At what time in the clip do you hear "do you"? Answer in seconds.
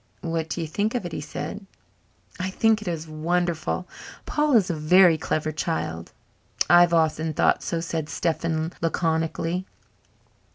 0.49-0.65